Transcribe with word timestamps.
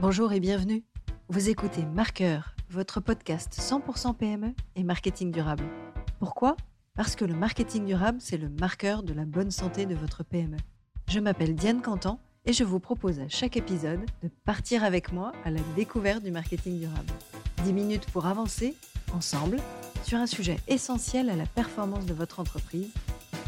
Bonjour 0.00 0.32
et 0.32 0.38
bienvenue. 0.38 0.84
Vous 1.28 1.48
écoutez 1.48 1.84
Marqueur, 1.84 2.54
votre 2.70 3.00
podcast 3.00 3.52
100% 3.58 4.14
PME 4.14 4.54
et 4.76 4.84
marketing 4.84 5.32
durable. 5.32 5.64
Pourquoi? 6.20 6.56
Parce 6.94 7.16
que 7.16 7.24
le 7.24 7.34
marketing 7.34 7.84
durable, 7.84 8.18
c'est 8.20 8.36
le 8.36 8.48
marqueur 8.48 9.02
de 9.02 9.12
la 9.12 9.24
bonne 9.24 9.50
santé 9.50 9.86
de 9.86 9.96
votre 9.96 10.22
PME. 10.22 10.56
Je 11.08 11.18
m'appelle 11.18 11.56
Diane 11.56 11.82
Cantan 11.82 12.20
et 12.46 12.52
je 12.52 12.62
vous 12.62 12.78
propose 12.78 13.18
à 13.18 13.28
chaque 13.28 13.56
épisode 13.56 14.06
de 14.22 14.28
partir 14.44 14.84
avec 14.84 15.10
moi 15.10 15.32
à 15.44 15.50
la 15.50 15.60
découverte 15.74 16.22
du 16.22 16.30
marketing 16.30 16.78
durable. 16.78 17.12
10 17.64 17.72
minutes 17.72 18.06
pour 18.12 18.26
avancer, 18.26 18.76
ensemble, 19.12 19.56
sur 20.04 20.18
un 20.18 20.28
sujet 20.28 20.58
essentiel 20.68 21.28
à 21.28 21.34
la 21.34 21.46
performance 21.46 22.06
de 22.06 22.14
votre 22.14 22.38
entreprise, 22.38 22.92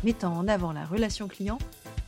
mettant 0.03 0.37
en 0.37 0.49
avant 0.49 0.73
la 0.73 0.85
relation 0.85 1.29
client 1.29 1.59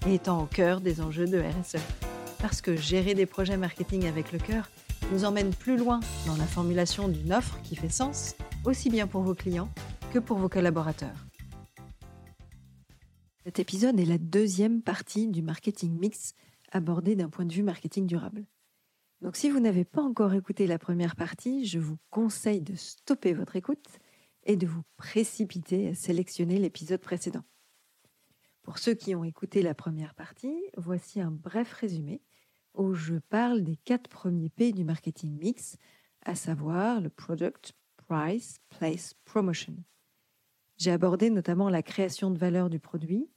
et 0.04 0.14
étant 0.14 0.42
au 0.42 0.46
cœur 0.46 0.80
des 0.80 1.00
enjeux 1.00 1.28
de 1.28 1.38
RSE. 1.38 2.01
Parce 2.42 2.60
que 2.60 2.74
gérer 2.74 3.14
des 3.14 3.24
projets 3.24 3.56
marketing 3.56 4.06
avec 4.06 4.32
le 4.32 4.40
cœur 4.40 4.68
nous 5.12 5.24
emmène 5.24 5.54
plus 5.54 5.76
loin 5.76 6.00
dans 6.26 6.36
la 6.36 6.44
formulation 6.44 7.06
d'une 7.06 7.32
offre 7.32 7.62
qui 7.62 7.76
fait 7.76 7.88
sens, 7.88 8.34
aussi 8.64 8.90
bien 8.90 9.06
pour 9.06 9.22
vos 9.22 9.36
clients 9.36 9.68
que 10.12 10.18
pour 10.18 10.38
vos 10.38 10.48
collaborateurs. 10.48 11.28
Cet 13.44 13.60
épisode 13.60 14.00
est 14.00 14.04
la 14.04 14.18
deuxième 14.18 14.82
partie 14.82 15.28
du 15.28 15.40
marketing 15.40 15.96
mix 15.96 16.34
abordé 16.72 17.14
d'un 17.14 17.28
point 17.28 17.44
de 17.44 17.52
vue 17.52 17.62
marketing 17.62 18.08
durable. 18.08 18.44
Donc 19.20 19.36
si 19.36 19.48
vous 19.48 19.60
n'avez 19.60 19.84
pas 19.84 20.02
encore 20.02 20.34
écouté 20.34 20.66
la 20.66 20.80
première 20.80 21.14
partie, 21.14 21.64
je 21.64 21.78
vous 21.78 21.96
conseille 22.10 22.60
de 22.60 22.74
stopper 22.74 23.34
votre 23.34 23.54
écoute 23.54 23.86
et 24.42 24.56
de 24.56 24.66
vous 24.66 24.82
précipiter 24.96 25.90
à 25.90 25.94
sélectionner 25.94 26.58
l'épisode 26.58 27.00
précédent. 27.00 27.44
Pour 28.62 28.78
ceux 28.78 28.94
qui 28.94 29.14
ont 29.14 29.24
écouté 29.24 29.60
la 29.60 29.74
première 29.74 30.14
partie, 30.14 30.56
voici 30.76 31.20
un 31.20 31.32
bref 31.32 31.72
résumé 31.72 32.22
où 32.74 32.94
je 32.94 33.16
parle 33.16 33.62
des 33.62 33.76
quatre 33.76 34.08
premiers 34.08 34.50
P 34.50 34.72
du 34.72 34.84
marketing 34.84 35.36
mix, 35.36 35.76
à 36.24 36.34
savoir 36.34 37.00
le 37.00 37.10
product, 37.10 37.72
price, 37.96 38.60
place, 38.70 39.14
promotion. 39.24 39.76
J'ai 40.78 40.92
abordé 40.92 41.28
notamment 41.28 41.68
la 41.68 41.82
création 41.82 42.30
de 42.30 42.38
valeur 42.38 42.70
du 42.70 42.78
produit 42.78 43.28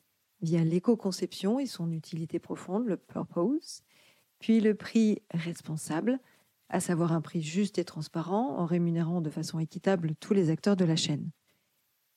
via 0.42 0.64
l'éco-conception 0.64 1.60
et 1.60 1.66
son 1.66 1.92
utilité 1.92 2.40
profonde, 2.40 2.86
le 2.86 2.98
purpose, 2.98 3.82
puis 4.40 4.62
le 4.62 4.76
prix 4.76 5.22
responsable, 5.32 6.20
à 6.70 6.80
savoir 6.80 7.14
un 7.14 7.22
prix 7.22 7.42
juste 7.42 7.78
et 7.78 7.86
transparent 7.86 8.58
en 8.58 8.66
rémunérant 8.66 9.22
de 9.22 9.30
façon 9.30 9.60
équitable 9.60 10.16
tous 10.20 10.34
les 10.34 10.50
acteurs 10.50 10.76
de 10.76 10.86
la 10.86 10.96
chaîne. 10.96 11.32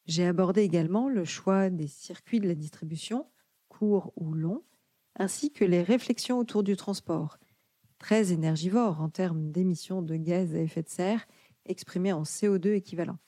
J'ai 0.09 0.27
abordé 0.27 0.63
également 0.63 1.11
le 1.11 1.27
choix 1.27 1.69
des 1.69 1.87
circuits 1.87 2.41
de 2.41 2.49
la 2.49 2.55
distribution, 2.55 3.27
courts 3.69 4.11
ou 4.17 4.33
longs, 4.33 4.65
ainsi 5.17 5.53
que 5.53 5.67
les 5.67 5.83
réflexions 5.83 6.39
autour 6.39 6.63
du 6.63 6.77
transport, 6.77 7.39
très 7.99 8.33
énergivore 8.33 9.03
en 9.03 9.11
termes 9.11 9.51
d'émissions 9.51 10.01
de 10.01 10.17
gaz 10.17 10.55
à 10.55 10.61
effet 10.61 10.83
de 10.83 10.89
serre 10.89 11.27
exprimées 11.67 12.15
en 12.15 12.23
CO2 12.23 12.73
équivalent. 12.73 13.19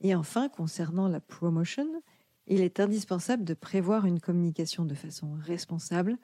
Et 0.00 0.16
enfin, 0.16 0.48
concernant 0.48 1.06
la 1.06 1.20
promotion, 1.20 2.02
il 2.48 2.60
est 2.60 2.80
indispensable 2.80 3.44
de 3.44 3.54
prévoir 3.54 4.04
une 4.04 4.20
communication 4.20 4.84
de 4.84 4.94
façon 4.94 5.34
responsable 5.34 6.18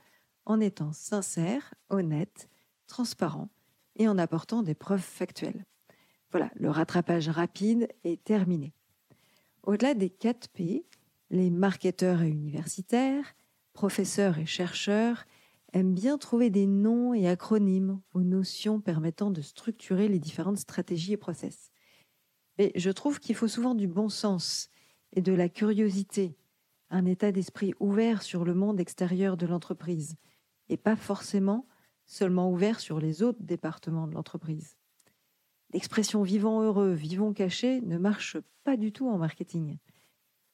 en 0.46 0.58
étant 0.58 0.92
sincère, 0.92 1.74
honnête, 1.90 2.48
transparent 2.88 3.48
et 3.94 4.08
en 4.08 4.18
apportant 4.18 4.64
des 4.64 4.74
preuves 4.74 4.98
factuelles. 5.00 5.64
Voilà, 6.32 6.50
le 6.56 6.70
rattrapage 6.70 7.28
rapide 7.28 7.88
est 8.02 8.22
terminé. 8.24 8.74
Au-delà 9.62 9.94
des 9.94 10.10
4 10.10 10.48
P, 10.48 10.86
les 11.30 11.50
marketeurs 11.50 12.22
et 12.22 12.28
universitaires, 12.28 13.34
professeurs 13.72 14.38
et 14.38 14.46
chercheurs 14.46 15.24
aiment 15.72 15.94
bien 15.94 16.18
trouver 16.18 16.50
des 16.50 16.66
noms 16.66 17.14
et 17.14 17.28
acronymes 17.28 18.00
aux 18.12 18.22
notions 18.22 18.80
permettant 18.80 19.30
de 19.30 19.40
structurer 19.40 20.08
les 20.08 20.18
différentes 20.18 20.58
stratégies 20.58 21.12
et 21.12 21.16
process. 21.16 21.70
Mais 22.58 22.72
je 22.74 22.90
trouve 22.90 23.20
qu'il 23.20 23.36
faut 23.36 23.48
souvent 23.48 23.74
du 23.74 23.86
bon 23.86 24.08
sens 24.08 24.70
et 25.12 25.22
de 25.22 25.32
la 25.32 25.48
curiosité, 25.48 26.36
un 26.90 27.04
état 27.04 27.30
d'esprit 27.30 27.72
ouvert 27.78 28.22
sur 28.22 28.44
le 28.44 28.54
monde 28.54 28.80
extérieur 28.80 29.36
de 29.36 29.46
l'entreprise, 29.46 30.16
et 30.68 30.76
pas 30.76 30.96
forcément 30.96 31.66
seulement 32.06 32.50
ouvert 32.50 32.80
sur 32.80 32.98
les 32.98 33.22
autres 33.22 33.42
départements 33.42 34.08
de 34.08 34.14
l'entreprise. 34.14 34.79
L'expression 35.72 36.22
vivant 36.22 36.62
heureux, 36.62 36.92
vivons 36.92 37.32
cachés 37.32 37.80
ne 37.82 37.98
marche 37.98 38.36
pas 38.64 38.76
du 38.76 38.92
tout 38.92 39.08
en 39.08 39.18
marketing. 39.18 39.78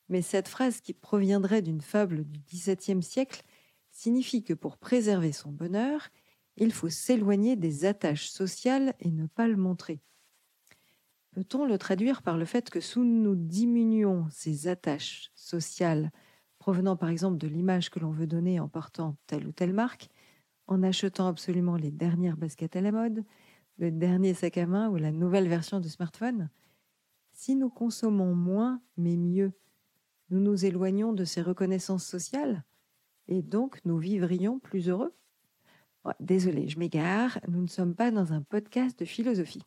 Mais 0.09 0.23
cette 0.23 0.49
phrase 0.49 0.81
qui 0.81 0.93
proviendrait 0.93 1.63
d'une 1.63 1.81
fable 1.81 2.25
du 2.25 2.41
XVIIe 2.41 3.03
siècle 3.03 3.43
signifie 3.91 4.45
que 4.45 4.55
pour 4.55 4.77
préserver 4.77 5.33
son 5.33 5.51
bonheur, 5.51 6.09
il 6.57 6.73
faut 6.73 6.91
s'éloigner 6.91 7.57
des 7.57 7.85
attaches 7.85 8.29
sociales 8.29 8.95
et 9.01 9.11
ne 9.11 9.27
pas 9.27 9.49
le 9.49 9.57
montrer. 9.57 10.01
Peut-on 11.33 11.67
le 11.67 11.77
traduire 11.77 12.23
par 12.23 12.39
le 12.39 12.45
fait 12.45 12.71
que 12.71 12.81
sous 12.81 13.05
nous 13.05 13.37
diminuons 13.37 14.27
ces 14.31 14.69
attaches 14.69 15.31
sociales 15.35 16.11
provenant 16.59 16.97
par 16.97 17.11
exemple 17.11 17.39
de 17.39 17.47
l'image 17.47 17.91
que 17.91 18.01
l'on 18.01 18.11
veut 18.11 18.27
donner 18.27 18.59
en 18.59 18.69
portant 18.69 19.17
telle 19.27 19.47
ou 19.47 19.53
telle 19.53 19.73
marque, 19.73 20.09
en 20.67 20.83
achetant 20.83 21.29
absolument 21.29 21.77
les 21.77 21.91
dernières 21.91 22.37
baskets 22.37 22.75
à 22.75 22.81
la 22.81 22.91
mode, 22.91 23.25
le 23.79 23.91
dernier 23.91 24.35
sac 24.35 24.59
à 24.59 24.67
main 24.67 24.89
ou 24.89 24.97
la 24.97 25.13
nouvelle 25.13 25.49
version 25.49 25.81
de 25.81 25.89
smartphone 25.89 26.51
Si 27.33 27.55
nous 27.57 27.71
consommons 27.71 28.35
moins 28.35 28.81
mais 28.97 29.17
mieux, 29.17 29.53
nous 30.31 30.41
nous 30.41 30.65
éloignons 30.65 31.13
de 31.13 31.25
ces 31.25 31.43
reconnaissances 31.43 32.05
sociales 32.05 32.65
et 33.29 33.43
donc 33.43 33.81
nous 33.85 33.99
vivrions 33.99 34.59
plus 34.59 34.89
heureux 34.89 35.15
Désolé, 36.21 36.69
je 36.69 36.79
m'égare, 36.79 37.41
nous 37.49 37.63
ne 37.63 37.67
sommes 37.67 37.95
pas 37.95 38.11
dans 38.11 38.33
un 38.33 38.43
podcast 38.43 38.99
de 38.99 39.05
philosophie. 39.05 39.63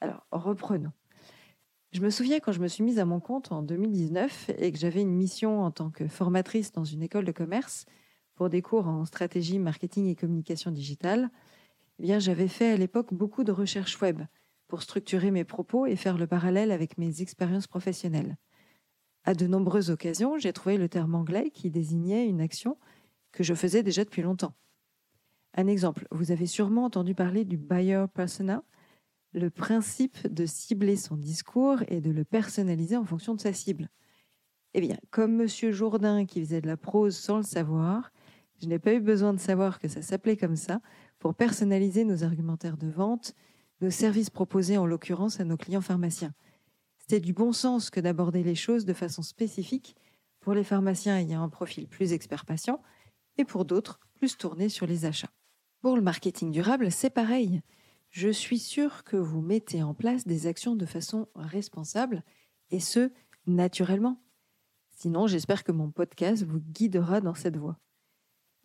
Alors, 0.00 0.26
reprenons. 0.32 0.92
Je 1.92 2.00
me 2.00 2.10
souviens 2.10 2.40
quand 2.40 2.52
je 2.52 2.60
me 2.60 2.68
suis 2.68 2.82
mise 2.82 2.98
à 2.98 3.04
mon 3.04 3.20
compte 3.20 3.52
en 3.52 3.62
2019 3.62 4.50
et 4.58 4.72
que 4.72 4.78
j'avais 4.78 5.00
une 5.00 5.14
mission 5.14 5.62
en 5.62 5.70
tant 5.70 5.90
que 5.90 6.08
formatrice 6.08 6.72
dans 6.72 6.84
une 6.84 7.02
école 7.02 7.24
de 7.24 7.32
commerce 7.32 7.86
pour 8.34 8.50
des 8.50 8.60
cours 8.60 8.86
en 8.86 9.04
stratégie, 9.04 9.58
marketing 9.58 10.06
et 10.06 10.16
communication 10.16 10.70
digitale, 10.70 11.30
bien 11.98 12.18
j'avais 12.18 12.48
fait 12.48 12.72
à 12.72 12.76
l'époque 12.76 13.12
beaucoup 13.12 13.44
de 13.44 13.52
recherches 13.52 14.00
web 14.00 14.22
pour 14.68 14.82
structurer 14.82 15.30
mes 15.30 15.44
propos 15.44 15.86
et 15.86 15.96
faire 15.96 16.18
le 16.18 16.26
parallèle 16.26 16.72
avec 16.72 16.98
mes 16.98 17.22
expériences 17.22 17.66
professionnelles. 17.66 18.36
À 19.24 19.34
de 19.34 19.46
nombreuses 19.46 19.90
occasions, 19.90 20.38
j'ai 20.38 20.52
trouvé 20.52 20.76
le 20.76 20.88
terme 20.88 21.14
anglais 21.14 21.50
qui 21.50 21.70
désignait 21.70 22.28
une 22.28 22.40
action 22.40 22.78
que 23.32 23.42
je 23.42 23.54
faisais 23.54 23.82
déjà 23.82 24.04
depuis 24.04 24.22
longtemps. 24.22 24.54
Un 25.54 25.66
exemple, 25.66 26.06
vous 26.10 26.32
avez 26.32 26.46
sûrement 26.46 26.84
entendu 26.84 27.14
parler 27.14 27.44
du 27.44 27.56
buyer 27.56 28.04
persona, 28.12 28.62
le 29.32 29.50
principe 29.50 30.26
de 30.26 30.46
cibler 30.46 30.96
son 30.96 31.16
discours 31.16 31.82
et 31.88 32.00
de 32.00 32.10
le 32.10 32.24
personnaliser 32.24 32.96
en 32.96 33.04
fonction 33.04 33.34
de 33.34 33.40
sa 33.40 33.52
cible. 33.52 33.90
Eh 34.74 34.80
bien, 34.80 34.96
comme 35.10 35.40
M. 35.40 35.48
Jourdain 35.72 36.26
qui 36.26 36.40
faisait 36.40 36.60
de 36.60 36.66
la 36.66 36.76
prose 36.76 37.16
sans 37.16 37.38
le 37.38 37.42
savoir, 37.42 38.12
je 38.60 38.68
n'ai 38.68 38.78
pas 38.78 38.94
eu 38.94 39.00
besoin 39.00 39.32
de 39.32 39.40
savoir 39.40 39.78
que 39.78 39.88
ça 39.88 40.02
s'appelait 40.02 40.36
comme 40.36 40.56
ça 40.56 40.80
pour 41.18 41.34
personnaliser 41.34 42.04
nos 42.04 42.24
argumentaires 42.24 42.76
de 42.76 42.88
vente, 42.88 43.34
nos 43.80 43.90
services 43.90 44.30
proposés 44.30 44.78
en 44.78 44.86
l'occurrence 44.86 45.40
à 45.40 45.44
nos 45.44 45.56
clients 45.56 45.80
pharmaciens. 45.80 46.34
C'était 46.98 47.20
du 47.20 47.32
bon 47.32 47.52
sens 47.52 47.90
que 47.90 48.00
d'aborder 48.00 48.42
les 48.42 48.54
choses 48.54 48.84
de 48.84 48.92
façon 48.92 49.22
spécifique 49.22 49.96
pour 50.40 50.54
les 50.54 50.64
pharmaciens 50.64 51.18
ayant 51.18 51.42
un 51.42 51.48
profil 51.48 51.88
plus 51.88 52.12
expert 52.12 52.44
patient 52.44 52.82
et 53.38 53.44
pour 53.44 53.64
d'autres 53.64 54.00
plus 54.14 54.36
tourné 54.36 54.68
sur 54.68 54.86
les 54.86 55.04
achats. 55.04 55.30
Pour 55.80 55.96
le 55.96 56.02
marketing 56.02 56.50
durable, 56.50 56.90
c'est 56.90 57.10
pareil. 57.10 57.60
Je 58.10 58.28
suis 58.28 58.58
sûre 58.58 59.04
que 59.04 59.16
vous 59.16 59.40
mettez 59.40 59.82
en 59.82 59.94
place 59.94 60.26
des 60.26 60.46
actions 60.46 60.74
de 60.74 60.86
façon 60.86 61.28
responsable 61.34 62.24
et 62.70 62.80
ce, 62.80 63.12
naturellement. 63.46 64.22
Sinon, 64.90 65.26
j'espère 65.26 65.64
que 65.64 65.72
mon 65.72 65.90
podcast 65.90 66.42
vous 66.44 66.60
guidera 66.60 67.20
dans 67.20 67.34
cette 67.34 67.56
voie. 67.56 67.78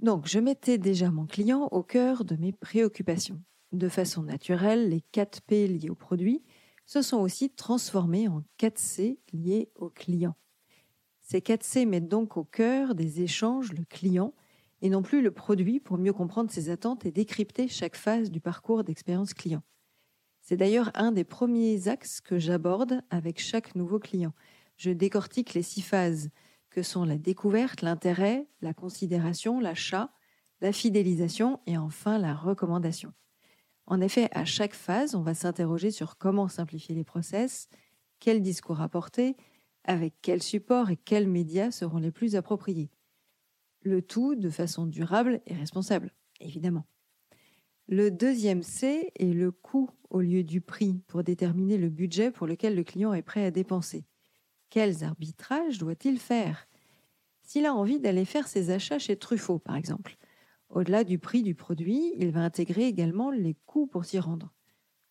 Donc, 0.01 0.27
je 0.27 0.39
mettais 0.39 0.79
déjà 0.79 1.11
mon 1.11 1.27
client 1.27 1.67
au 1.71 1.83
cœur 1.83 2.25
de 2.25 2.35
mes 2.35 2.51
préoccupations. 2.51 3.39
De 3.71 3.87
façon 3.87 4.23
naturelle, 4.23 4.89
les 4.89 5.01
4 5.11 5.41
P 5.43 5.67
liés 5.67 5.91
au 5.91 5.95
produit 5.95 6.43
se 6.87 7.03
sont 7.03 7.19
aussi 7.19 7.51
transformés 7.51 8.27
en 8.27 8.43
4C 8.59 9.19
liés 9.31 9.69
au 9.75 9.89
client. 9.89 10.35
Ces 11.21 11.39
4C 11.39 11.87
mettent 11.87 12.09
donc 12.09 12.35
au 12.35 12.43
cœur 12.43 12.95
des 12.95 13.21
échanges 13.21 13.73
le 13.73 13.85
client 13.85 14.33
et 14.81 14.89
non 14.89 15.03
plus 15.03 15.21
le 15.21 15.31
produit 15.31 15.79
pour 15.79 15.99
mieux 15.99 16.13
comprendre 16.13 16.49
ses 16.49 16.71
attentes 16.71 17.05
et 17.05 17.11
décrypter 17.11 17.67
chaque 17.67 17.95
phase 17.95 18.31
du 18.31 18.41
parcours 18.41 18.83
d'expérience 18.83 19.35
client. 19.35 19.61
C'est 20.41 20.57
d'ailleurs 20.57 20.91
un 20.95 21.11
des 21.11 21.23
premiers 21.23 21.87
axes 21.87 22.19
que 22.19 22.39
j'aborde 22.39 23.03
avec 23.11 23.39
chaque 23.39 23.75
nouveau 23.75 23.99
client. 23.99 24.33
Je 24.77 24.89
décortique 24.89 25.53
les 25.53 25.61
six 25.61 25.83
phases 25.83 26.31
que 26.71 26.81
sont 26.81 27.03
la 27.03 27.17
découverte, 27.17 27.81
l'intérêt, 27.81 28.47
la 28.61 28.73
considération, 28.73 29.59
l'achat, 29.59 30.11
la 30.61 30.71
fidélisation 30.71 31.59
et 31.67 31.77
enfin 31.77 32.17
la 32.17 32.33
recommandation. 32.33 33.13
En 33.85 33.99
effet, 33.99 34.29
à 34.31 34.45
chaque 34.45 34.73
phase, 34.73 35.15
on 35.15 35.21
va 35.21 35.33
s'interroger 35.33 35.91
sur 35.91 36.17
comment 36.17 36.47
simplifier 36.47 36.95
les 36.95 37.03
process, 37.03 37.67
quel 38.19 38.41
discours 38.41 38.81
apporter, 38.81 39.35
avec 39.83 40.13
quel 40.21 40.41
support 40.41 40.89
et 40.89 40.97
quels 40.97 41.27
médias 41.27 41.71
seront 41.71 41.97
les 41.97 42.11
plus 42.11 42.35
appropriés. 42.35 42.89
Le 43.81 44.01
tout 44.01 44.35
de 44.35 44.49
façon 44.49 44.85
durable 44.85 45.41
et 45.47 45.55
responsable, 45.55 46.13
évidemment. 46.39 46.85
Le 47.87 48.11
deuxième 48.11 48.63
C 48.63 49.11
est 49.15 49.33
le 49.33 49.51
coût 49.51 49.89
au 50.09 50.21
lieu 50.21 50.43
du 50.43 50.61
prix 50.61 51.01
pour 51.07 51.23
déterminer 51.23 51.77
le 51.77 51.89
budget 51.89 52.31
pour 52.31 52.47
lequel 52.47 52.75
le 52.75 52.83
client 52.83 53.13
est 53.13 53.23
prêt 53.23 53.43
à 53.43 53.51
dépenser. 53.51 54.05
Quels 54.71 55.03
arbitrages 55.03 55.79
doit-il 55.79 56.17
faire? 56.17 56.65
S'il 57.43 57.65
a 57.65 57.73
envie 57.73 57.99
d'aller 57.99 58.23
faire 58.23 58.47
ses 58.47 58.69
achats 58.69 58.99
chez 58.99 59.17
Truffaut, 59.17 59.59
par 59.59 59.75
exemple, 59.75 60.15
au-delà 60.69 61.03
du 61.03 61.19
prix 61.19 61.43
du 61.43 61.55
produit, 61.55 62.13
il 62.15 62.31
va 62.31 62.39
intégrer 62.39 62.85
également 62.85 63.31
les 63.31 63.57
coûts 63.65 63.85
pour 63.85 64.05
s'y 64.05 64.17
rendre. 64.17 64.53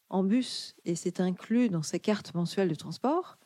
En 0.08 0.24
bus, 0.24 0.74
et 0.86 0.94
c'est 0.94 1.20
inclus 1.20 1.68
dans 1.68 1.82
sa 1.82 1.98
carte 1.98 2.34
mensuelle 2.34 2.70
de 2.70 2.74
transport, 2.74 3.36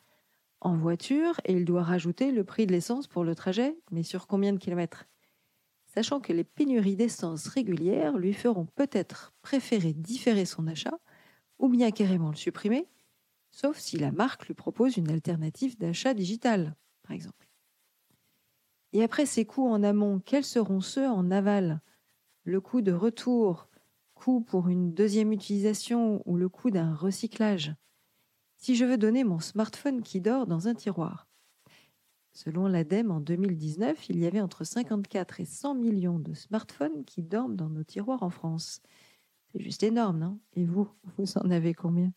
en 0.61 0.77
voiture, 0.77 1.41
et 1.43 1.51
il 1.51 1.65
doit 1.65 1.83
rajouter 1.83 2.31
le 2.31 2.45
prix 2.45 2.65
de 2.65 2.71
l'essence 2.71 3.07
pour 3.07 3.25
le 3.25 3.35
trajet, 3.35 3.77
mais 3.91 4.03
sur 4.03 4.25
combien 4.25 4.53
de 4.53 4.57
kilomètres? 4.57 5.03
Sachant 5.83 6.21
que 6.21 6.31
les 6.31 6.45
pénuries 6.45 6.95
d'essence 6.95 7.47
régulières 7.47 8.17
lui 8.17 8.31
feront 8.31 8.67
peut-être 8.67 9.33
préférer 9.41 9.91
différer 9.91 10.45
son 10.45 10.67
achat 10.67 10.97
ou 11.59 11.67
bien 11.67 11.91
carrément 11.91 12.29
le 12.29 12.37
supprimer, 12.37 12.87
sauf 13.55 13.77
si 13.77 13.97
la 13.97 14.11
marque 14.11 14.47
lui 14.47 14.53
propose 14.53 14.97
une 14.97 15.09
alternative 15.09 15.77
d'achat 15.77 16.13
digital, 16.13 16.75
par 17.03 17.13
exemple. 17.13 17.47
Et 18.91 19.01
après 19.01 19.25
ces 19.25 19.45
coûts 19.45 19.69
en 19.69 19.81
amont, 19.81 20.19
quels 20.19 20.43
seront 20.43 20.81
ceux 20.81 21.07
en 21.07 21.31
aval? 21.31 21.81
Le 22.43 22.59
coût 22.59 22.81
de 22.81 22.91
retour, 22.91 23.69
coût 24.13 24.41
pour 24.41 24.67
une 24.67 24.93
deuxième 24.93 25.31
utilisation 25.31 26.21
ou 26.25 26.35
le 26.35 26.49
coût 26.49 26.69
d'un 26.69 26.93
recyclage? 26.93 27.73
Si 28.57 28.75
je 28.75 28.83
veux 28.83 28.97
donner 28.97 29.23
mon 29.23 29.39
smartphone 29.39 30.01
qui 30.01 30.19
dort 30.19 30.47
dans 30.47 30.67
un 30.67 30.75
tiroir, 30.75 31.25
Selon 32.33 32.67
l'ADEME, 32.67 33.11
en 33.11 33.21
2019, 33.21 34.09
il 34.09 34.19
y 34.19 34.25
avait 34.25 34.41
entre 34.41 34.65
54 34.65 35.39
et 35.39 35.45
100 35.45 35.73
millions 35.75 36.19
de 36.19 36.33
smartphones 36.33 37.05
qui 37.05 37.23
dorment 37.23 37.55
dans 37.55 37.69
nos 37.69 37.85
tiroirs 37.85 38.23
en 38.23 38.29
France. 38.29 38.81
C'est 39.53 39.61
juste 39.61 39.83
énorme, 39.83 40.19
non? 40.19 40.39
Et 40.57 40.65
vous, 40.65 40.89
vous 41.17 41.37
en 41.37 41.49
avez 41.49 41.73
combien? 41.73 42.11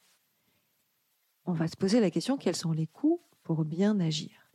On 1.49 1.55
va 1.55 1.67
se 1.67 1.79
poser 1.79 1.99
la 2.01 2.11
question 2.11 2.37
quels 2.37 2.55
sont 2.55 2.73
les 2.73 2.87
coûts 2.87 3.23
pour 3.43 3.65
bien 3.65 3.99
agir? 4.01 4.53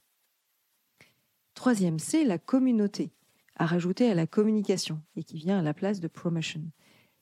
Troisième, 1.56 1.98
c'est 1.98 2.24
la 2.24 2.38
communauté, 2.38 3.12
à 3.56 3.66
rajouter 3.66 4.12
à 4.12 4.14
la 4.14 4.28
communication 4.28 5.02
et 5.16 5.24
qui 5.24 5.38
vient 5.38 5.58
à 5.58 5.64
la 5.64 5.74
place 5.74 6.02
de 6.02 6.08
promotion. 6.08 6.62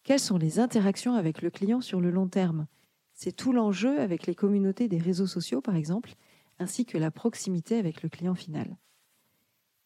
Quelles 0.03 0.19
sont 0.19 0.37
les 0.37 0.59
interactions 0.59 1.13
avec 1.13 1.41
le 1.41 1.49
client 1.49 1.79
sur 1.79 2.01
le 2.01 2.11
long 2.11 2.27
terme? 2.27 2.67
C'est 3.13 3.31
tout 3.31 3.53
l'enjeu 3.53 4.01
avec 4.01 4.27
les 4.27 4.35
communautés 4.35 4.89
des 4.89 4.97
réseaux 4.97 5.25
sociaux, 5.25 5.61
par 5.61 5.77
exemple, 5.77 6.15
ainsi 6.59 6.85
que 6.85 6.97
la 6.97 7.09
proximité 7.09 7.77
avec 7.77 8.03
le 8.03 8.09
client 8.09 8.35
final. 8.35 8.75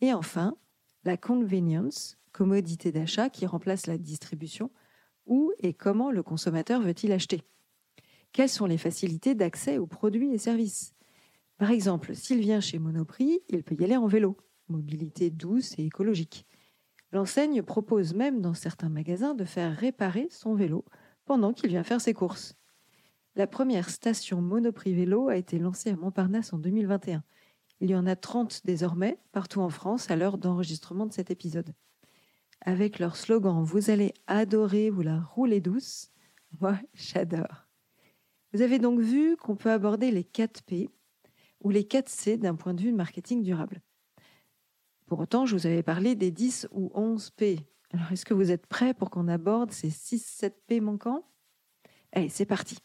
Et 0.02 0.14
enfin, 0.14 0.58
la 1.04 1.16
convenience, 1.16 2.18
commodité 2.32 2.92
d'achat 2.92 3.30
qui 3.30 3.46
remplace 3.46 3.86
la 3.86 4.00
distribution, 4.00 4.72
où 5.28 5.52
et 5.60 5.76
comment 5.76 6.10
le 6.10 6.24
consommateur 6.24 6.82
veut-il 6.82 7.12
acheter? 7.12 7.44
Quelles 8.36 8.50
sont 8.50 8.66
les 8.66 8.78
facilités 8.78 9.34
d'accès 9.34 9.78
aux 9.78 9.88
produits 9.88 10.34
et 10.34 10.38
services 10.38 10.94
Par 11.58 11.72
exemple, 11.72 12.14
s'il 12.14 12.42
vient 12.42 12.60
chez 12.60 12.80
Monoprix, 12.80 13.40
il 13.48 13.64
peut 13.64 13.78
y 13.80 13.86
aller 13.86 13.96
en 13.96 14.08
vélo, 14.08 14.36
mobilité 14.68 15.30
douce 15.30 15.74
et 15.80 15.86
écologique. 15.86 16.46
L'enseigne 17.14 17.64
propose 17.64 18.14
même 18.14 18.42
dans 18.42 18.54
certains 18.54 18.90
magasins 18.90 19.36
de 19.36 19.46
faire 19.46 19.74
réparer 19.74 20.28
son 20.32 20.54
vélo 20.54 20.84
pendant 21.24 21.54
qu'il 21.54 21.70
vient 21.70 21.86
faire 21.86 22.02
ses 22.02 22.14
courses. 22.14 22.58
La 23.38 23.48
première 23.48 23.90
station 23.90 24.42
Monoprix 24.42 24.94
Vélo 24.94 25.30
a 25.30 25.38
été 25.38 25.58
lancée 25.58 25.92
à 25.92 25.96
Montparnasse 25.96 26.52
en 26.52 26.58
2021. 26.58 27.24
Il 27.80 27.90
y 27.90 27.96
en 27.96 28.06
a 28.06 28.18
30 28.18 28.66
désormais 28.66 29.18
partout 29.32 29.62
en 29.62 29.70
France 29.70 30.12
à 30.12 30.18
l'heure 30.18 30.38
d'enregistrement 30.38 31.06
de 31.06 31.14
cet 31.14 31.32
épisode. 31.32 31.74
Avec 32.60 33.00
leur 33.00 33.16
slogan 33.16 33.64
Vous 33.64 33.90
allez 33.90 34.14
adorer 34.28 34.90
vous 34.90 35.04
la 35.04 35.22
rouler 35.22 35.62
douce, 35.62 36.12
moi 36.60 36.78
j'adore. 36.94 37.65
Vous 38.56 38.62
avez 38.62 38.80
donc 38.80 39.02
vu 39.02 39.36
qu'on 39.36 39.58
peut 39.58 39.70
aborder 39.70 40.12
les 40.12 40.24
4 40.24 40.64
P 40.64 40.90
ou 41.60 41.72
les 41.72 41.84
4 41.84 42.08
C 42.08 42.38
d'un 42.38 42.56
point 42.56 42.74
de 42.74 42.82
vue 42.82 42.94
marketing 42.94 43.44
durable. 43.44 43.82
Pour 45.08 45.20
autant, 45.20 45.46
je 45.46 45.58
vous 45.58 45.66
avais 45.66 45.84
parlé 45.84 46.16
des 46.16 46.32
10 46.32 46.70
ou 46.72 46.90
11 46.94 47.32
P. 47.32 47.60
Alors 47.92 48.10
est-ce 48.14 48.24
que 48.24 48.34
vous 48.34 48.52
êtes 48.52 48.66
prêts 48.66 48.94
pour 48.94 49.10
qu'on 49.10 49.28
aborde 49.28 49.74
ces 49.74 49.90
6-7 49.90 50.54
P 50.68 50.80
manquants? 50.80 51.28
Allez, 52.14 52.30
c'est 52.30 52.46
parti. 52.46 52.78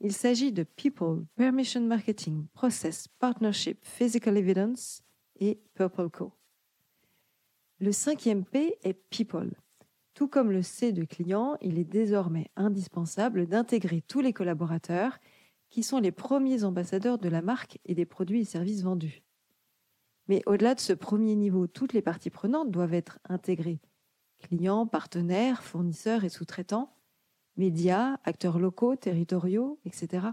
Il 0.00 0.12
s'agit 0.12 0.50
de 0.50 0.64
People, 0.64 1.26
Permission 1.36 1.82
Marketing, 1.82 2.48
Process, 2.52 3.06
Partnership, 3.06 3.78
Physical 3.84 4.36
Evidence 4.36 5.04
et 5.38 5.60
Purple 5.74 6.10
Co. 6.10 6.32
Le 7.78 7.92
cinquième 7.92 8.44
P 8.44 8.76
est 8.82 8.94
People. 9.10 9.52
Tout 10.18 10.26
comme 10.26 10.50
le 10.50 10.62
C 10.62 10.90
de 10.90 11.04
client, 11.04 11.56
il 11.60 11.78
est 11.78 11.84
désormais 11.84 12.50
indispensable 12.56 13.46
d'intégrer 13.46 14.00
tous 14.00 14.20
les 14.20 14.32
collaborateurs 14.32 15.20
qui 15.70 15.84
sont 15.84 16.00
les 16.00 16.10
premiers 16.10 16.64
ambassadeurs 16.64 17.18
de 17.18 17.28
la 17.28 17.40
marque 17.40 17.78
et 17.84 17.94
des 17.94 18.04
produits 18.04 18.40
et 18.40 18.44
services 18.44 18.82
vendus. 18.82 19.22
Mais 20.26 20.42
au-delà 20.46 20.74
de 20.74 20.80
ce 20.80 20.92
premier 20.92 21.36
niveau, 21.36 21.68
toutes 21.68 21.92
les 21.92 22.02
parties 22.02 22.30
prenantes 22.30 22.72
doivent 22.72 22.94
être 22.94 23.20
intégrées. 23.28 23.78
Clients, 24.40 24.88
partenaires, 24.88 25.62
fournisseurs 25.62 26.24
et 26.24 26.30
sous-traitants, 26.30 26.92
médias, 27.56 28.16
acteurs 28.24 28.58
locaux, 28.58 28.96
territoriaux, 28.96 29.78
etc. 29.84 30.26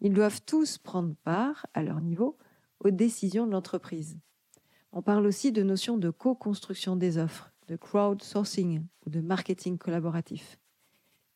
Ils 0.00 0.12
doivent 0.12 0.42
tous 0.44 0.76
prendre 0.78 1.14
part, 1.22 1.68
à 1.72 1.84
leur 1.84 2.00
niveau, 2.00 2.36
aux 2.80 2.90
décisions 2.90 3.46
de 3.46 3.52
l'entreprise. 3.52 4.18
On 4.90 5.02
parle 5.02 5.24
aussi 5.24 5.52
de 5.52 5.62
notions 5.62 5.98
de 5.98 6.10
co-construction 6.10 6.96
des 6.96 7.16
offres, 7.16 7.53
de 7.68 7.76
crowdsourcing 7.76 8.82
ou 9.06 9.10
de 9.10 9.20
marketing 9.20 9.78
collaboratif. 9.78 10.58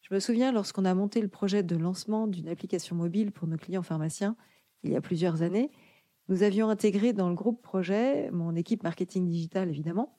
Je 0.03 0.15
me 0.15 0.21
souviens 0.21 0.53
lorsqu'on 0.53 0.85
a 0.85 0.95
monté 0.95 1.21
le 1.21 1.29
projet 1.29 1.63
de 1.63 1.77
lancement 1.77 2.27
d'une 2.27 2.49
application 2.49 2.97
mobile 2.97 3.33
pour 3.33 3.47
nos 3.47 3.57
clients 3.57 3.83
pharmaciens, 3.83 4.37
il 4.83 4.93
y 4.93 4.97
a 4.97 5.01
plusieurs 5.01 5.43
années, 5.43 5.71
nous 6.29 6.43
avions 6.43 6.69
intégré 6.69 7.13
dans 7.13 7.29
le 7.29 7.35
groupe 7.35 7.63
projet, 7.63 8.31
mon 8.31 8.55
équipe 8.55 8.83
marketing 8.83 9.29
digital 9.29 9.69
évidemment, 9.69 10.19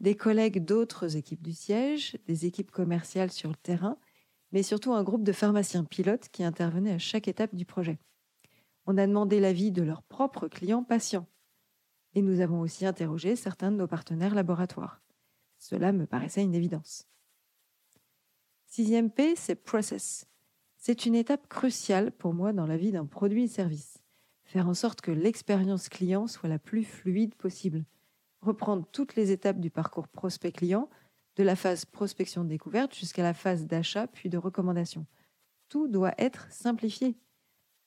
des 0.00 0.14
collègues 0.14 0.64
d'autres 0.64 1.16
équipes 1.16 1.42
du 1.42 1.52
siège, 1.52 2.16
des 2.26 2.46
équipes 2.46 2.70
commerciales 2.70 3.32
sur 3.32 3.50
le 3.50 3.56
terrain 3.56 3.98
mais 4.52 4.62
surtout 4.62 4.92
un 4.92 5.02
groupe 5.02 5.24
de 5.24 5.32
pharmaciens 5.32 5.84
pilotes 5.84 6.28
qui 6.30 6.42
intervenaient 6.42 6.94
à 6.94 6.98
chaque 6.98 7.28
étape 7.28 7.54
du 7.54 7.64
projet. 7.64 7.98
On 8.86 8.96
a 8.96 9.06
demandé 9.06 9.40
l'avis 9.40 9.70
de 9.70 9.82
leurs 9.82 10.02
propres 10.02 10.48
clients 10.48 10.84
patients. 10.84 11.26
Et 12.14 12.22
nous 12.22 12.40
avons 12.40 12.60
aussi 12.60 12.86
interrogé 12.86 13.36
certains 13.36 13.70
de 13.70 13.76
nos 13.76 13.86
partenaires 13.86 14.34
laboratoires. 14.34 15.02
Cela 15.58 15.92
me 15.92 16.06
paraissait 16.06 16.42
une 16.42 16.54
évidence. 16.54 17.06
Sixième 18.66 19.10
P, 19.10 19.34
c'est 19.36 19.56
process. 19.56 20.26
C'est 20.76 21.06
une 21.06 21.14
étape 21.14 21.48
cruciale 21.48 22.12
pour 22.12 22.34
moi 22.34 22.52
dans 22.52 22.66
la 22.66 22.76
vie 22.76 22.92
d'un 22.92 23.06
produit 23.06 23.44
et 23.44 23.48
service. 23.48 23.98
Faire 24.44 24.68
en 24.68 24.74
sorte 24.74 25.00
que 25.00 25.10
l'expérience 25.10 25.88
client 25.88 26.26
soit 26.26 26.48
la 26.48 26.58
plus 26.58 26.84
fluide 26.84 27.34
possible. 27.34 27.84
Reprendre 28.40 28.86
toutes 28.92 29.16
les 29.16 29.32
étapes 29.32 29.58
du 29.58 29.70
parcours 29.70 30.08
prospect-client 30.08 30.88
de 31.36 31.42
la 31.42 31.56
phase 31.56 31.84
prospection-découverte 31.84 32.94
jusqu'à 32.94 33.22
la 33.22 33.34
phase 33.34 33.66
d'achat 33.66 34.06
puis 34.06 34.28
de 34.28 34.38
recommandation. 34.38 35.06
Tout 35.68 35.88
doit 35.88 36.14
être 36.18 36.50
simplifié. 36.50 37.16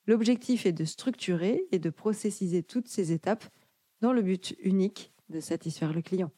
L'objectif 0.07 0.65
est 0.65 0.73
de 0.73 0.85
structurer 0.85 1.67
et 1.71 1.79
de 1.79 1.89
processiser 1.89 2.63
toutes 2.63 2.87
ces 2.87 3.11
étapes 3.11 3.45
dans 4.01 4.13
le 4.13 4.21
but 4.21 4.55
unique 4.59 5.13
de 5.29 5.39
satisfaire 5.39 5.93
le 5.93 6.01
client. 6.01 6.31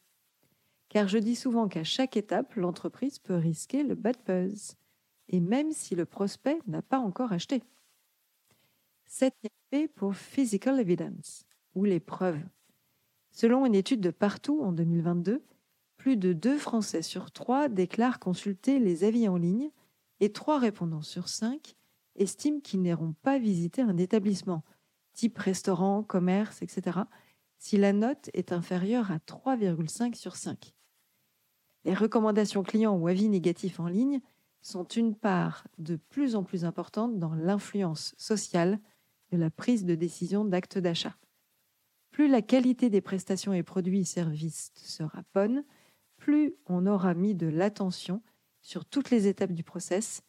Car 0.94 1.08
je 1.08 1.18
dis 1.18 1.34
souvent 1.34 1.66
qu'à 1.66 1.82
chaque 1.82 2.16
étape, 2.16 2.54
l'entreprise 2.54 3.18
peut 3.18 3.34
risquer 3.34 3.82
le 3.82 3.96
bad 3.96 4.16
buzz, 4.24 4.76
et 5.28 5.40
même 5.40 5.72
si 5.72 5.96
le 5.96 6.04
prospect 6.04 6.60
n'a 6.68 6.82
pas 6.82 7.00
encore 7.00 7.32
acheté. 7.32 7.64
Septième 9.04 9.50
P 9.70 9.88
pour 9.88 10.14
Physical 10.14 10.78
Evidence, 10.78 11.46
ou 11.74 11.82
les 11.82 11.98
preuves. 11.98 12.44
Selon 13.32 13.66
une 13.66 13.74
étude 13.74 14.02
de 14.02 14.12
partout 14.12 14.62
en 14.62 14.70
2022, 14.70 15.42
plus 15.96 16.16
de 16.16 16.32
deux 16.32 16.58
Français 16.58 17.02
sur 17.02 17.32
trois 17.32 17.68
déclarent 17.68 18.20
consulter 18.20 18.78
les 18.78 19.02
avis 19.02 19.26
en 19.26 19.36
ligne 19.36 19.70
et 20.20 20.30
trois 20.30 20.60
répondants 20.60 21.02
sur 21.02 21.26
cinq 21.26 21.74
estiment 22.14 22.60
qu'ils 22.60 22.82
n'iront 22.82 23.16
pas 23.24 23.40
visiter 23.40 23.82
un 23.82 23.96
établissement, 23.96 24.62
type 25.12 25.38
restaurant, 25.38 26.04
commerce, 26.04 26.62
etc., 26.62 27.00
si 27.58 27.78
la 27.78 27.92
note 27.92 28.30
est 28.32 28.52
inférieure 28.52 29.10
à 29.10 29.16
3,5 29.16 30.14
sur 30.14 30.36
5. 30.36 30.72
Les 31.84 31.94
recommandations 31.94 32.62
clients 32.62 32.96
ou 32.96 33.08
avis 33.08 33.28
négatifs 33.28 33.80
en 33.80 33.88
ligne 33.88 34.20
sont 34.62 34.84
une 34.84 35.14
part 35.14 35.66
de 35.78 35.96
plus 35.96 36.36
en 36.36 36.42
plus 36.42 36.64
importante 36.64 37.18
dans 37.18 37.34
l'influence 37.34 38.14
sociale 38.16 38.80
de 39.30 39.36
la 39.36 39.50
prise 39.50 39.84
de 39.84 39.94
décision 39.94 40.44
d'acte 40.44 40.78
d'achat. 40.78 41.16
Plus 42.10 42.28
la 42.28 42.42
qualité 42.42 42.88
des 42.88 43.00
prestations 43.00 43.52
et 43.52 43.62
produits 43.62 44.00
et 44.00 44.04
services 44.04 44.72
sera 44.74 45.22
bonne, 45.34 45.64
plus 46.16 46.54
on 46.66 46.86
aura 46.86 47.12
mis 47.12 47.34
de 47.34 47.46
l'attention 47.46 48.22
sur 48.62 48.86
toutes 48.86 49.10
les 49.10 49.26
étapes 49.26 49.52
du 49.52 49.64
process 49.64 50.22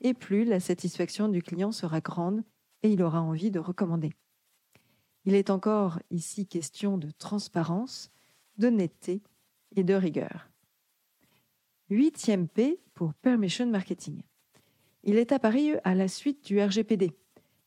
et 0.00 0.12
plus 0.12 0.44
la 0.44 0.60
satisfaction 0.60 1.28
du 1.28 1.42
client 1.42 1.72
sera 1.72 2.00
grande 2.00 2.42
et 2.82 2.92
il 2.92 3.02
aura 3.02 3.22
envie 3.22 3.50
de 3.50 3.58
recommander. 3.58 4.12
Il 5.24 5.34
est 5.34 5.50
encore 5.50 5.98
ici 6.10 6.46
question 6.46 6.98
de 6.98 7.10
transparence, 7.10 8.10
d'honnêteté 8.56 9.22
et 9.76 9.84
de 9.84 9.94
rigueur. 9.94 10.48
Huitième 11.90 12.48
P 12.48 12.78
pour 12.92 13.14
Permission 13.14 13.64
Marketing. 13.66 14.20
Il 15.04 15.16
est 15.16 15.32
apparu 15.32 15.76
à 15.84 15.94
la 15.94 16.06
suite 16.06 16.44
du 16.44 16.60
RGPD. 16.60 17.12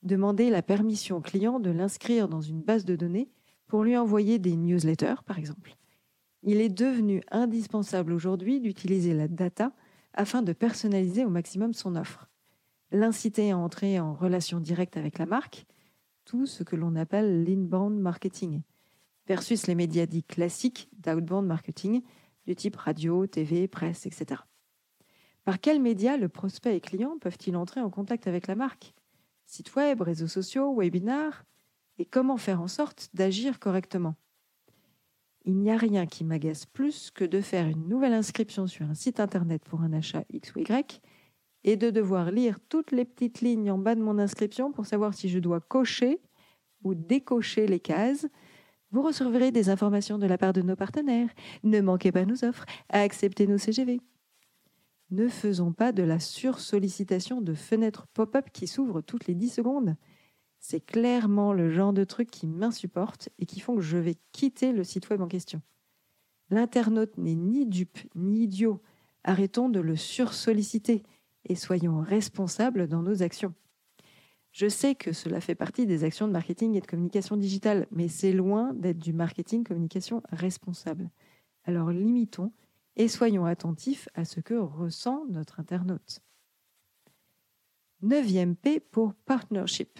Demander 0.03 0.51
la 0.51 0.61
permission 0.61 1.17
au 1.17 1.21
client 1.21 1.59
de 1.59 1.71
l'inscrire 1.71 2.27
dans 2.27 2.39
une 2.39 2.61
base 2.61 2.85
de 2.85 2.95
données 2.95 3.31
pour 3.65 3.83
lui 3.83 3.97
envoyer 3.97 4.37
des 4.37 4.55
newsletters, 4.55 5.23
par 5.25 5.39
exemple. 5.39 5.75
Il 6.43 6.61
est 6.61 6.69
devenu 6.69 7.23
indispensable 7.31 8.13
aujourd'hui 8.13 8.59
d'utiliser 8.59 9.15
la 9.15 9.27
data 9.27 9.73
afin 10.13 10.43
de 10.43 10.53
personnaliser 10.53 11.25
au 11.25 11.31
maximum 11.31 11.73
son 11.73 11.95
offre. 11.95 12.29
L'inciter 12.91 13.49
à 13.49 13.57
entrer 13.57 13.99
en 13.99 14.13
relation 14.13 14.59
directe 14.59 14.97
avec 14.97 15.17
la 15.17 15.25
marque, 15.25 15.65
tout 16.25 16.45
ce 16.45 16.61
que 16.61 16.75
l'on 16.75 16.95
appelle 16.95 17.43
l'inbound 17.43 17.99
marketing, 17.99 18.61
versus 19.27 19.65
les 19.65 19.73
médias 19.73 20.05
dits 20.05 20.23
classiques 20.23 20.89
d'outbound 20.99 21.47
marketing, 21.47 22.03
du 22.45 22.55
type 22.55 22.75
radio, 22.75 23.27
TV, 23.27 23.67
presse, 23.67 24.05
etc. 24.05 24.41
Par 25.43 25.59
quels 25.59 25.81
médias 25.81 26.17
le 26.17 26.29
prospect 26.29 26.75
et 26.75 26.81
client 26.81 27.17
peuvent-ils 27.19 27.55
entrer 27.55 27.81
en 27.81 27.89
contact 27.89 28.27
avec 28.27 28.47
la 28.47 28.55
marque? 28.55 28.93
Site 29.45 29.75
web, 29.75 30.01
réseaux 30.01 30.27
sociaux, 30.27 30.73
webinars? 30.73 31.43
Et 31.97 32.05
comment 32.05 32.37
faire 32.37 32.61
en 32.61 32.67
sorte 32.67 33.09
d'agir 33.13 33.59
correctement? 33.59 34.15
Il 35.43 35.57
n'y 35.57 35.71
a 35.71 35.77
rien 35.77 36.05
qui 36.05 36.23
m'agace 36.23 36.65
plus 36.67 37.09
que 37.09 37.25
de 37.25 37.41
faire 37.41 37.67
une 37.67 37.87
nouvelle 37.87 38.13
inscription 38.13 38.67
sur 38.67 38.85
un 38.85 38.93
site 38.93 39.19
internet 39.19 39.63
pour 39.65 39.81
un 39.81 39.93
achat 39.93 40.23
X 40.29 40.55
ou 40.55 40.59
Y 40.59 41.01
et 41.63 41.77
de 41.77 41.89
devoir 41.89 42.31
lire 42.31 42.59
toutes 42.69 42.91
les 42.91 43.05
petites 43.05 43.41
lignes 43.41 43.71
en 43.71 43.77
bas 43.77 43.95
de 43.95 44.01
mon 44.01 44.19
inscription 44.19 44.71
pour 44.71 44.85
savoir 44.85 45.13
si 45.13 45.29
je 45.29 45.39
dois 45.39 45.59
cocher 45.59 46.21
ou 46.83 46.93
décocher 46.93 47.67
les 47.67 47.79
cases 47.79 48.27
vous 48.91 49.01
recevrez 49.01 49.51
des 49.51 49.69
informations 49.69 50.17
de 50.17 50.27
la 50.27 50.37
part 50.37 50.53
de 50.53 50.61
nos 50.61 50.75
partenaires. 50.75 51.29
Ne 51.63 51.79
manquez 51.81 52.11
pas 52.11 52.25
nos 52.25 52.43
offres. 52.43 52.65
Acceptez 52.89 53.47
nos 53.47 53.57
CGV. 53.57 54.01
Ne 55.11 55.27
faisons 55.27 55.73
pas 55.73 55.91
de 55.91 56.03
la 56.03 56.19
sursollicitation 56.19 57.41
de 57.41 57.53
fenêtres 57.53 58.07
pop-up 58.13 58.47
qui 58.51 58.67
s'ouvrent 58.67 59.01
toutes 59.01 59.27
les 59.27 59.35
10 59.35 59.49
secondes. 59.49 59.95
C'est 60.59 60.79
clairement 60.79 61.53
le 61.53 61.69
genre 61.69 61.91
de 61.91 62.03
truc 62.03 62.29
qui 62.29 62.47
m'insupporte 62.47 63.29
et 63.39 63.45
qui 63.45 63.59
font 63.59 63.75
que 63.75 63.81
je 63.81 63.97
vais 63.97 64.15
quitter 64.31 64.71
le 64.71 64.83
site 64.83 65.09
web 65.09 65.21
en 65.21 65.27
question. 65.27 65.61
L'internaute 66.49 67.17
n'est 67.17 67.35
ni 67.35 67.65
dupe 67.65 67.99
ni 68.15 68.43
idiot. 68.43 68.81
Arrêtons 69.23 69.69
de 69.69 69.79
le 69.79 69.95
sursolliciter 69.95 71.03
et 71.45 71.55
soyons 71.55 72.01
responsables 72.01 72.87
dans 72.87 73.01
nos 73.01 73.23
actions. 73.23 73.53
Je 74.51 74.67
sais 74.67 74.95
que 74.95 75.13
cela 75.13 75.39
fait 75.39 75.55
partie 75.55 75.85
des 75.85 76.03
actions 76.03 76.27
de 76.27 76.33
marketing 76.33 76.75
et 76.75 76.81
de 76.81 76.87
communication 76.87 77.37
digitale, 77.37 77.87
mais 77.91 78.09
c'est 78.09 78.33
loin 78.33 78.73
d'être 78.73 78.99
du 78.99 79.13
marketing 79.13 79.63
communication 79.63 80.21
responsable. 80.31 81.09
Alors 81.63 81.91
limitons 81.91 82.51
et 82.97 83.07
soyons 83.07 83.45
attentifs 83.45 84.09
à 84.13 84.25
ce 84.25 84.41
que 84.41 84.55
ressent 84.55 85.25
notre 85.29 85.59
internaute. 85.59 86.19
Neuvième 88.01 88.55
P 88.55 88.79
pour 88.79 89.13
partnership. 89.13 89.99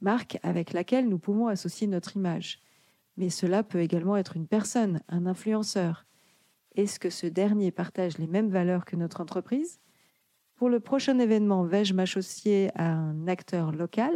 Marque 0.00 0.38
avec 0.42 0.72
laquelle 0.72 1.08
nous 1.08 1.18
pouvons 1.18 1.46
associer 1.46 1.86
notre 1.86 2.16
image. 2.16 2.60
Mais 3.16 3.30
cela 3.30 3.62
peut 3.62 3.80
également 3.80 4.16
être 4.16 4.36
une 4.36 4.48
personne, 4.48 5.00
un 5.08 5.24
influenceur. 5.24 6.04
Est-ce 6.74 6.98
que 6.98 7.10
ce 7.10 7.26
dernier 7.26 7.70
partage 7.70 8.18
les 8.18 8.26
mêmes 8.26 8.50
valeurs 8.50 8.84
que 8.84 8.96
notre 8.96 9.20
entreprise? 9.20 9.80
Pour 10.56 10.68
le 10.68 10.80
prochain 10.80 11.18
événement, 11.18 11.64
vais-je 11.64 11.94
m'associer 11.94 12.70
à 12.74 12.92
un 12.92 13.26
acteur 13.26 13.72
local, 13.72 14.12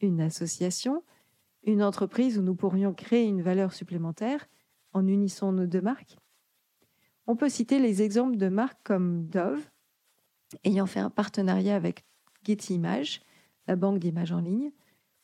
une 0.00 0.20
association, 0.20 1.02
une 1.62 1.82
entreprise 1.82 2.38
où 2.38 2.42
nous 2.42 2.54
pourrions 2.54 2.92
créer 2.92 3.24
une 3.24 3.42
valeur 3.42 3.72
supplémentaire 3.72 4.46
en 4.92 5.06
unissant 5.06 5.52
nos 5.52 5.66
deux 5.66 5.80
marques? 5.80 6.16
On 7.26 7.36
peut 7.36 7.48
citer 7.48 7.78
les 7.78 8.02
exemples 8.02 8.36
de 8.36 8.48
marques 8.48 8.80
comme 8.84 9.26
Dove, 9.26 9.70
ayant 10.64 10.86
fait 10.86 11.00
un 11.00 11.10
partenariat 11.10 11.74
avec 11.74 12.04
Getty 12.44 12.74
Images, 12.74 13.22
la 13.66 13.76
banque 13.76 13.98
d'images 13.98 14.32
en 14.32 14.40
ligne, 14.40 14.72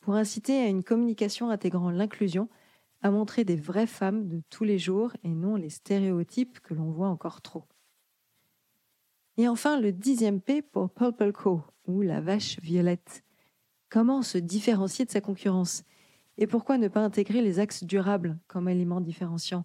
pour 0.00 0.14
inciter 0.14 0.58
à 0.58 0.68
une 0.68 0.82
communication 0.82 1.50
intégrant 1.50 1.90
l'inclusion, 1.90 2.48
à 3.02 3.10
montrer 3.10 3.44
des 3.44 3.56
vraies 3.56 3.86
femmes 3.86 4.28
de 4.28 4.40
tous 4.48 4.64
les 4.64 4.78
jours 4.78 5.12
et 5.22 5.34
non 5.34 5.56
les 5.56 5.70
stéréotypes 5.70 6.60
que 6.60 6.72
l'on 6.72 6.90
voit 6.90 7.08
encore 7.08 7.42
trop. 7.42 7.64
Et 9.40 9.48
enfin, 9.48 9.80
le 9.80 9.90
dixième 9.90 10.42
P 10.42 10.60
pour 10.60 10.90
Purple 10.90 11.32
Co, 11.32 11.62
ou 11.86 12.02
la 12.02 12.20
vache 12.20 12.60
violette. 12.60 13.24
Comment 13.88 14.20
se 14.20 14.36
différencier 14.36 15.06
de 15.06 15.10
sa 15.10 15.22
concurrence? 15.22 15.82
Et 16.36 16.46
pourquoi 16.46 16.76
ne 16.76 16.88
pas 16.88 17.00
intégrer 17.00 17.40
les 17.40 17.58
axes 17.58 17.84
durables 17.84 18.38
comme 18.48 18.68
éléments 18.68 19.00
différenciants 19.00 19.64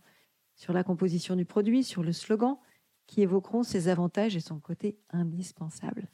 sur 0.56 0.72
la 0.72 0.86
composition 0.86 1.36
du 1.36 1.44
produit, 1.44 1.84
sur 1.84 2.04
le 2.04 2.14
slogan, 2.14 2.56
qui 3.06 3.22
évoqueront 3.22 3.64
ses 3.64 3.90
avantages 3.90 4.38
et 4.38 4.40
son 4.40 4.62
côté 4.62 4.98
indispensable. 5.10 6.08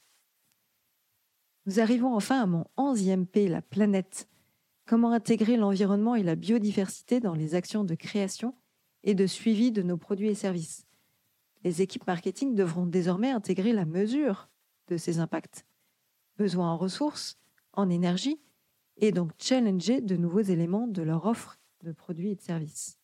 Nous 1.68 1.80
arrivons 1.80 2.16
enfin 2.16 2.42
à 2.42 2.48
mon 2.48 2.66
onzième 2.78 3.28
P, 3.28 3.48
la 3.48 3.62
planète. 3.62 4.28
Comment 4.88 5.12
intégrer 5.12 5.56
l'environnement 5.56 6.16
et 6.16 6.24
la 6.24 6.34
biodiversité 6.34 7.20
dans 7.20 7.36
les 7.36 7.54
actions 7.54 7.84
de 7.84 7.94
création 7.94 8.56
et 9.04 9.14
de 9.14 9.28
suivi 9.28 9.72
de 9.72 9.84
nos 9.84 9.98
produits 9.98 10.30
et 10.30 10.34
services? 10.34 10.88
Les 11.64 11.82
équipes 11.82 12.08
marketing 12.08 12.56
devront 12.56 12.86
désormais 12.86 13.32
intégrer 13.32 13.74
la 13.74 13.86
mesure 13.86 14.50
de 14.88 14.98
ces 14.98 15.20
impacts. 15.20 15.66
Besoin 16.38 16.72
en 16.72 16.78
ressources, 16.78 17.38
en 17.74 17.90
énergie, 17.90 18.40
et 18.98 19.12
donc 19.12 19.32
challenger 19.38 20.02
de 20.02 20.16
nouveaux 20.16 20.42
éléments 20.42 20.88
de 20.88 21.02
leur 21.02 21.26
offre 21.26 21.60
de 21.84 21.92
produits 21.92 22.32
et 22.32 22.36
de 22.36 22.42
services. 22.42 22.98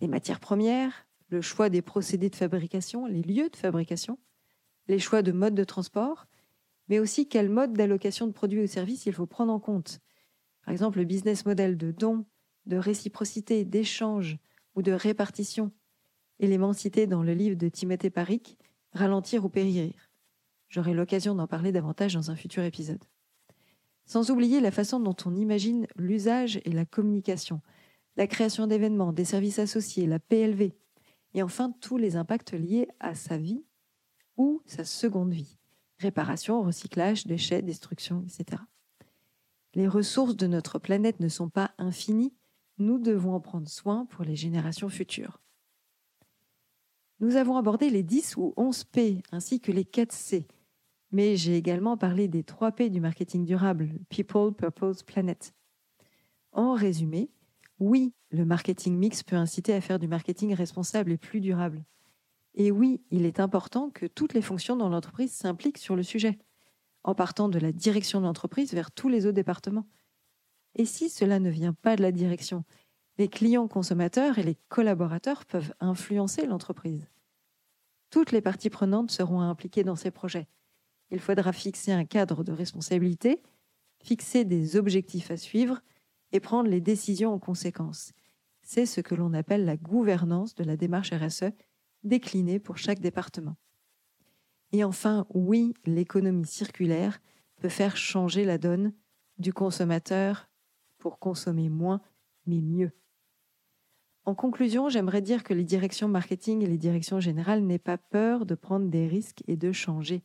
Les 0.00 0.08
matières 0.08 0.40
premières, 0.40 1.06
le 1.28 1.40
choix 1.40 1.68
des 1.68 1.82
procédés 1.82 2.30
de 2.30 2.36
fabrication, 2.36 3.06
les 3.06 3.22
lieux 3.22 3.48
de 3.48 3.56
fabrication, 3.56 4.18
les 4.88 4.98
choix 4.98 5.22
de 5.22 5.32
modes 5.32 5.54
de 5.54 5.64
transport, 5.64 6.26
mais 6.88 6.98
aussi 6.98 7.28
quel 7.28 7.48
mode 7.48 7.72
d'allocation 7.72 8.26
de 8.26 8.32
produits 8.32 8.62
ou 8.62 8.66
services 8.66 9.06
il 9.06 9.12
faut 9.12 9.26
prendre 9.26 9.52
en 9.52 9.60
compte. 9.60 10.00
Par 10.64 10.72
exemple, 10.72 10.98
le 10.98 11.04
business 11.04 11.46
model 11.46 11.76
de 11.76 11.92
don, 11.92 12.26
de 12.66 12.76
réciprocité, 12.76 13.64
d'échange 13.64 14.38
ou 14.74 14.82
de 14.82 14.92
répartition 14.92 15.70
élément 16.40 16.72
cité 16.72 17.06
dans 17.06 17.22
le 17.22 17.34
livre 17.34 17.56
de 17.56 17.68
Timothée 17.68 18.10
Paric, 18.10 18.58
Ralentir 18.92 19.44
ou 19.44 19.48
périr. 19.48 19.92
J'aurai 20.68 20.94
l'occasion 20.94 21.36
d'en 21.36 21.46
parler 21.46 21.70
davantage 21.70 22.14
dans 22.14 22.32
un 22.32 22.36
futur 22.36 22.64
épisode. 22.64 23.04
Sans 24.04 24.30
oublier 24.30 24.60
la 24.60 24.72
façon 24.72 24.98
dont 24.98 25.14
on 25.24 25.36
imagine 25.36 25.86
l'usage 25.94 26.60
et 26.64 26.72
la 26.72 26.84
communication, 26.84 27.60
la 28.16 28.26
création 28.26 28.66
d'événements, 28.66 29.12
des 29.12 29.24
services 29.24 29.60
associés, 29.60 30.06
la 30.06 30.18
PLV, 30.18 30.72
et 31.34 31.42
enfin 31.42 31.72
tous 31.80 31.96
les 31.96 32.16
impacts 32.16 32.52
liés 32.52 32.88
à 32.98 33.14
sa 33.14 33.36
vie 33.38 33.64
ou 34.36 34.62
sa 34.66 34.84
seconde 34.84 35.32
vie, 35.32 35.58
réparation, 35.98 36.62
recyclage, 36.62 37.26
déchets, 37.26 37.62
destruction, 37.62 38.24
etc. 38.26 38.62
Les 39.74 39.86
ressources 39.86 40.34
de 40.34 40.48
notre 40.48 40.80
planète 40.80 41.20
ne 41.20 41.28
sont 41.28 41.48
pas 41.48 41.72
infinies, 41.78 42.34
nous 42.78 42.98
devons 42.98 43.34
en 43.34 43.40
prendre 43.40 43.68
soin 43.68 44.06
pour 44.06 44.24
les 44.24 44.34
générations 44.34 44.88
futures. 44.88 45.40
Nous 47.20 47.36
avons 47.36 47.58
abordé 47.58 47.90
les 47.90 48.02
10 48.02 48.38
ou 48.38 48.54
11 48.56 48.84
P 48.84 49.22
ainsi 49.30 49.60
que 49.60 49.70
les 49.70 49.84
4 49.84 50.10
C. 50.10 50.48
Mais 51.12 51.36
j'ai 51.36 51.54
également 51.54 51.98
parlé 51.98 52.28
des 52.28 52.42
3 52.42 52.72
P 52.72 52.88
du 52.88 52.98
marketing 52.98 53.44
durable, 53.44 53.90
People, 54.08 54.52
Purpose, 54.54 55.02
Planet. 55.02 55.52
En 56.52 56.72
résumé, 56.72 57.30
oui, 57.78 58.14
le 58.30 58.46
marketing 58.46 58.96
mix 58.96 59.22
peut 59.22 59.36
inciter 59.36 59.74
à 59.74 59.82
faire 59.82 59.98
du 59.98 60.08
marketing 60.08 60.54
responsable 60.54 61.12
et 61.12 61.18
plus 61.18 61.42
durable. 61.42 61.84
Et 62.54 62.70
oui, 62.70 63.02
il 63.10 63.26
est 63.26 63.38
important 63.38 63.90
que 63.90 64.06
toutes 64.06 64.32
les 64.32 64.42
fonctions 64.42 64.76
dans 64.76 64.88
l'entreprise 64.88 65.32
s'impliquent 65.32 65.78
sur 65.78 65.96
le 65.96 66.02
sujet, 66.02 66.38
en 67.04 67.14
partant 67.14 67.50
de 67.50 67.58
la 67.58 67.70
direction 67.70 68.20
de 68.20 68.24
l'entreprise 68.24 68.72
vers 68.72 68.90
tous 68.92 69.10
les 69.10 69.26
autres 69.26 69.34
départements. 69.34 69.86
Et 70.74 70.86
si 70.86 71.10
cela 71.10 71.38
ne 71.38 71.50
vient 71.50 71.74
pas 71.74 71.96
de 71.96 72.02
la 72.02 72.12
direction, 72.12 72.64
les 73.20 73.28
clients 73.28 73.68
consommateurs 73.68 74.38
et 74.38 74.42
les 74.42 74.56
collaborateurs 74.70 75.44
peuvent 75.44 75.74
influencer 75.78 76.46
l'entreprise. 76.46 77.06
Toutes 78.08 78.32
les 78.32 78.40
parties 78.40 78.70
prenantes 78.70 79.10
seront 79.10 79.42
impliquées 79.42 79.84
dans 79.84 79.94
ces 79.94 80.10
projets. 80.10 80.48
Il 81.10 81.20
faudra 81.20 81.52
fixer 81.52 81.92
un 81.92 82.06
cadre 82.06 82.44
de 82.44 82.52
responsabilité, 82.52 83.42
fixer 84.02 84.46
des 84.46 84.74
objectifs 84.76 85.30
à 85.30 85.36
suivre 85.36 85.82
et 86.32 86.40
prendre 86.40 86.70
les 86.70 86.80
décisions 86.80 87.34
en 87.34 87.38
conséquence. 87.38 88.14
C'est 88.62 88.86
ce 88.86 89.02
que 89.02 89.14
l'on 89.14 89.34
appelle 89.34 89.66
la 89.66 89.76
gouvernance 89.76 90.54
de 90.54 90.64
la 90.64 90.78
démarche 90.78 91.12
RSE 91.12 91.52
déclinée 92.02 92.58
pour 92.58 92.78
chaque 92.78 93.00
département. 93.00 93.58
Et 94.72 94.82
enfin, 94.82 95.26
oui, 95.34 95.74
l'économie 95.84 96.46
circulaire 96.46 97.20
peut 97.58 97.68
faire 97.68 97.98
changer 97.98 98.46
la 98.46 98.56
donne 98.56 98.94
du 99.36 99.52
consommateur 99.52 100.48
pour 100.96 101.18
consommer 101.18 101.68
moins, 101.68 102.00
mais 102.46 102.62
mieux. 102.62 102.92
En 104.24 104.34
conclusion, 104.34 104.88
j'aimerais 104.88 105.22
dire 105.22 105.42
que 105.42 105.54
les 105.54 105.64
directions 105.64 106.08
marketing 106.08 106.62
et 106.62 106.66
les 106.66 106.78
directions 106.78 107.20
générales 107.20 107.62
n'aient 107.62 107.78
pas 107.78 107.98
peur 107.98 108.46
de 108.46 108.54
prendre 108.54 108.88
des 108.88 109.06
risques 109.06 109.42
et 109.46 109.56
de 109.56 109.72
changer. 109.72 110.22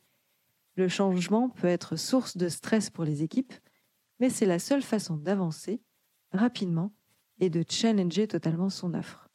Le 0.76 0.88
changement 0.88 1.48
peut 1.48 1.68
être 1.68 1.96
source 1.96 2.36
de 2.36 2.48
stress 2.48 2.90
pour 2.90 3.04
les 3.04 3.22
équipes, 3.22 3.54
mais 4.20 4.28
c'est 4.28 4.46
la 4.46 4.58
seule 4.58 4.82
façon 4.82 5.16
d'avancer 5.16 5.80
rapidement 6.32 6.92
et 7.40 7.50
de 7.50 7.64
challenger 7.68 8.28
totalement 8.28 8.68
son 8.68 8.94
offre. 8.94 9.28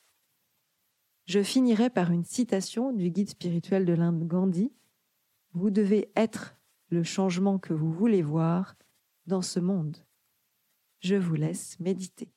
Je 1.26 1.42
finirai 1.42 1.90
par 1.90 2.12
une 2.12 2.24
citation 2.24 2.94
du 2.94 3.10
guide 3.10 3.30
spirituel 3.30 3.86
de 3.86 3.94
l'Inde 3.94 4.28
Gandhi. 4.28 4.72
Vous 5.54 5.70
devez 5.70 6.12
être 6.16 6.56
le 6.90 7.04
changement 7.04 7.58
que 7.58 7.74
vous 7.74 7.92
voulez 7.92 8.22
voir 8.22 8.76
dans 9.26 9.42
ce 9.42 9.60
monde. 9.60 9.98
Je 11.00 11.16
vous 11.16 11.36
laisse 11.36 11.80
méditer. 11.80 12.32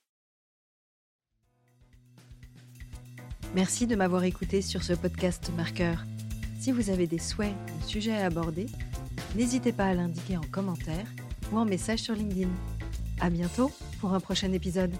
Merci 3.54 3.86
de 3.86 3.94
m'avoir 3.94 4.24
écouté 4.24 4.62
sur 4.62 4.82
ce 4.82 4.94
podcast 4.94 5.52
marqueur. 5.56 6.04
Si 6.58 6.72
vous 6.72 6.90
avez 6.90 7.06
des 7.06 7.20
souhaits 7.20 7.54
ou 7.78 7.88
sujets 7.88 8.16
à 8.16 8.26
aborder, 8.26 8.66
n'hésitez 9.36 9.72
pas 9.72 9.86
à 9.86 9.94
l'indiquer 9.94 10.36
en 10.36 10.44
commentaire 10.50 11.06
ou 11.52 11.58
en 11.58 11.64
message 11.64 12.00
sur 12.00 12.16
LinkedIn. 12.16 12.50
À 13.20 13.30
bientôt 13.30 13.70
pour 14.00 14.12
un 14.12 14.18
prochain 14.18 14.52
épisode. 14.52 14.92